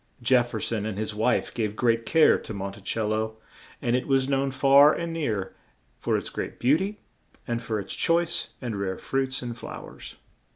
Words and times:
Jef 0.23 0.49
fer 0.49 0.59
son 0.59 0.87
and 0.87 0.97
his 0.97 1.13
wife 1.13 1.53
gave 1.53 1.75
great 1.75 2.07
care 2.07 2.39
to 2.39 2.55
Mon 2.55 2.71
ti 2.73 2.81
cel 2.83 3.09
lo, 3.09 3.37
and 3.83 3.95
it 3.95 4.07
was 4.07 4.27
known 4.27 4.49
far 4.49 4.91
and 4.91 5.13
near 5.13 5.55
for 5.99 6.17
its 6.17 6.29
great 6.29 6.59
beau 6.59 6.75
ty 6.75 6.97
and 7.47 7.61
for 7.61 7.79
its 7.79 7.93
choice 7.93 8.53
and 8.63 8.79
rare 8.79 8.97
fruits 8.97 9.43
and 9.43 9.55
flow 9.55 9.91
ers. 9.93 10.15